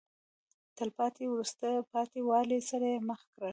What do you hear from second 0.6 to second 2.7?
د تلپاتې وروسته پاتې والي